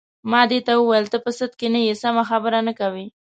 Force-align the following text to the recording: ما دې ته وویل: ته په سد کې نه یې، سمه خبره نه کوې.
ما 0.31 0.41
دې 0.51 0.59
ته 0.67 0.73
وویل: 0.77 1.05
ته 1.13 1.17
په 1.25 1.31
سد 1.37 1.51
کې 1.59 1.67
نه 1.73 1.79
یې، 1.87 1.93
سمه 2.03 2.23
خبره 2.29 2.59
نه 2.67 2.73
کوې. 2.79 3.05